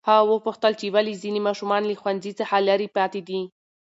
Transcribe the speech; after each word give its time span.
هغه 0.09 0.23
وپوښتل 0.33 0.71
چې 0.79 0.87
ولې 0.95 1.13
ځینې 1.21 1.39
ماشومان 1.47 1.81
له 1.87 1.93
ښوونځي 2.01 2.31
څخه 2.39 2.55
لرې 2.67 2.87
پاتې 2.97 3.21
دي. 3.27 3.41